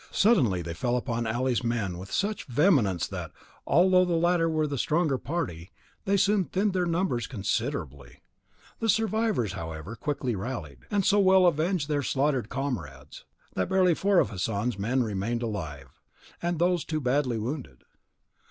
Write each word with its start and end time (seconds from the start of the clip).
Suddenly 0.09 0.63
they 0.63 0.73
fell 0.73 0.97
upon 0.97 1.27
Ali's 1.27 1.63
men 1.63 1.99
with 1.99 2.11
such 2.11 2.45
vehemence 2.45 3.05
that, 3.07 3.29
although 3.67 4.03
the 4.03 4.15
latter 4.15 4.49
were 4.49 4.65
the 4.65 4.79
stronger 4.79 5.19
party, 5.19 5.69
they 6.05 6.17
soon 6.17 6.45
thinned 6.45 6.73
their 6.73 6.87
numbers 6.87 7.27
considerably; 7.27 8.23
the 8.79 8.89
survivors, 8.89 9.53
however, 9.53 9.95
quickly 9.95 10.35
rallied, 10.35 10.79
and 10.89 11.05
so 11.05 11.19
well 11.19 11.45
avenged 11.45 11.87
their 11.87 12.01
slaughtered 12.01 12.49
comrades, 12.49 13.25
that 13.53 13.69
barely 13.69 13.93
four 13.93 14.17
of 14.17 14.31
Hassan's 14.31 14.79
men 14.79 15.03
remained 15.03 15.43
alive, 15.43 16.01
and 16.41 16.57
those 16.57 16.83
too 16.83 16.99
badly 16.99 17.37
wounded. 17.37 17.83